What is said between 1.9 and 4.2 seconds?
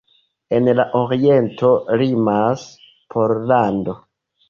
limas Pollando.